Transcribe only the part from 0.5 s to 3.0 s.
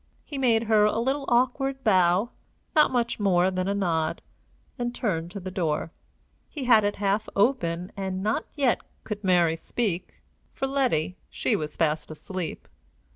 her a little awkward bow not